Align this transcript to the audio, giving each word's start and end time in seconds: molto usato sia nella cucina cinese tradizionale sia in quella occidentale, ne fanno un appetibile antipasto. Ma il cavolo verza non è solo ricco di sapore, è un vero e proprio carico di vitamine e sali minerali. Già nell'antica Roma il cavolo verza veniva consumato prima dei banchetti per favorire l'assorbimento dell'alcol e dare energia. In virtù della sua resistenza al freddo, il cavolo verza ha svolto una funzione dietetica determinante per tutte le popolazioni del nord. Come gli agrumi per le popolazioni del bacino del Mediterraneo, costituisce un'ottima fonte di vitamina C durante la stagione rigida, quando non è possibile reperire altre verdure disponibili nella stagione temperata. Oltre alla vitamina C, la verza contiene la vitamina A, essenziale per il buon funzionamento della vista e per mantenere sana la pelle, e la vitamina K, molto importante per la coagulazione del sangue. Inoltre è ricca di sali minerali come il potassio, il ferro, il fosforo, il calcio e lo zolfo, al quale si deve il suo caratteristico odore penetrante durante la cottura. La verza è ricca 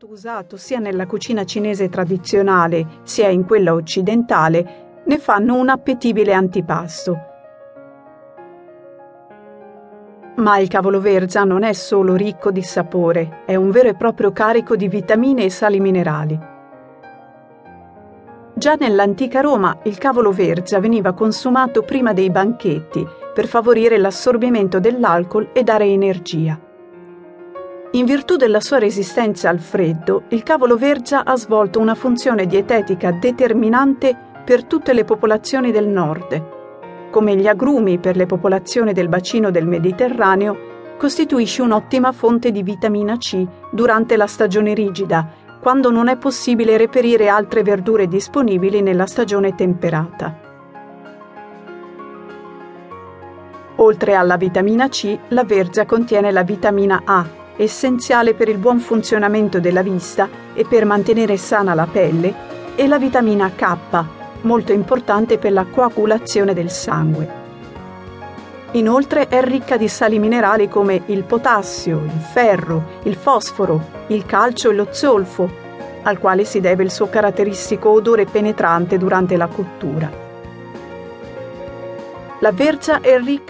molto 0.00 0.14
usato 0.14 0.56
sia 0.56 0.78
nella 0.78 1.04
cucina 1.04 1.44
cinese 1.44 1.90
tradizionale 1.90 2.86
sia 3.02 3.28
in 3.28 3.44
quella 3.44 3.74
occidentale, 3.74 5.02
ne 5.04 5.18
fanno 5.18 5.56
un 5.56 5.68
appetibile 5.68 6.32
antipasto. 6.32 7.18
Ma 10.36 10.56
il 10.56 10.68
cavolo 10.68 11.00
verza 11.00 11.44
non 11.44 11.64
è 11.64 11.74
solo 11.74 12.14
ricco 12.14 12.50
di 12.50 12.62
sapore, 12.62 13.42
è 13.44 13.56
un 13.56 13.70
vero 13.70 13.90
e 13.90 13.94
proprio 13.94 14.32
carico 14.32 14.74
di 14.74 14.88
vitamine 14.88 15.44
e 15.44 15.50
sali 15.50 15.80
minerali. 15.80 16.38
Già 18.54 18.76
nell'antica 18.76 19.42
Roma 19.42 19.80
il 19.82 19.98
cavolo 19.98 20.30
verza 20.30 20.80
veniva 20.80 21.12
consumato 21.12 21.82
prima 21.82 22.14
dei 22.14 22.30
banchetti 22.30 23.06
per 23.34 23.46
favorire 23.46 23.98
l'assorbimento 23.98 24.80
dell'alcol 24.80 25.50
e 25.52 25.62
dare 25.62 25.84
energia. 25.84 26.58
In 27.92 28.04
virtù 28.04 28.36
della 28.36 28.60
sua 28.60 28.78
resistenza 28.78 29.48
al 29.48 29.58
freddo, 29.58 30.22
il 30.28 30.44
cavolo 30.44 30.76
verza 30.76 31.24
ha 31.24 31.36
svolto 31.36 31.80
una 31.80 31.96
funzione 31.96 32.46
dietetica 32.46 33.10
determinante 33.10 34.16
per 34.44 34.62
tutte 34.62 34.92
le 34.92 35.02
popolazioni 35.02 35.72
del 35.72 35.88
nord. 35.88 37.10
Come 37.10 37.34
gli 37.34 37.48
agrumi 37.48 37.98
per 37.98 38.14
le 38.14 38.26
popolazioni 38.26 38.92
del 38.92 39.08
bacino 39.08 39.50
del 39.50 39.66
Mediterraneo, 39.66 40.68
costituisce 40.98 41.62
un'ottima 41.62 42.12
fonte 42.12 42.52
di 42.52 42.62
vitamina 42.62 43.16
C 43.16 43.44
durante 43.72 44.16
la 44.16 44.28
stagione 44.28 44.72
rigida, 44.72 45.28
quando 45.60 45.90
non 45.90 46.06
è 46.06 46.16
possibile 46.16 46.76
reperire 46.76 47.28
altre 47.28 47.64
verdure 47.64 48.06
disponibili 48.06 48.82
nella 48.82 49.06
stagione 49.06 49.56
temperata. 49.56 50.38
Oltre 53.76 54.14
alla 54.14 54.36
vitamina 54.36 54.88
C, 54.88 55.18
la 55.28 55.42
verza 55.42 55.86
contiene 55.86 56.30
la 56.30 56.44
vitamina 56.44 57.02
A, 57.04 57.38
essenziale 57.62 58.34
per 58.34 58.48
il 58.48 58.56
buon 58.56 58.78
funzionamento 58.78 59.60
della 59.60 59.82
vista 59.82 60.28
e 60.54 60.64
per 60.64 60.86
mantenere 60.86 61.36
sana 61.36 61.74
la 61.74 61.86
pelle, 61.90 62.48
e 62.74 62.86
la 62.86 62.98
vitamina 62.98 63.50
K, 63.54 64.04
molto 64.42 64.72
importante 64.72 65.36
per 65.36 65.52
la 65.52 65.66
coagulazione 65.66 66.54
del 66.54 66.70
sangue. 66.70 67.38
Inoltre 68.72 69.28
è 69.28 69.42
ricca 69.42 69.76
di 69.76 69.88
sali 69.88 70.18
minerali 70.18 70.68
come 70.68 71.02
il 71.06 71.24
potassio, 71.24 71.98
il 71.98 72.20
ferro, 72.32 72.82
il 73.02 73.16
fosforo, 73.16 73.80
il 74.06 74.24
calcio 74.24 74.70
e 74.70 74.74
lo 74.74 74.88
zolfo, 74.90 75.50
al 76.02 76.18
quale 76.18 76.44
si 76.44 76.60
deve 76.60 76.84
il 76.84 76.90
suo 76.90 77.10
caratteristico 77.10 77.90
odore 77.90 78.24
penetrante 78.24 78.96
durante 78.96 79.36
la 79.36 79.48
cottura. 79.48 80.10
La 82.38 82.52
verza 82.52 83.00
è 83.00 83.18
ricca 83.18 83.48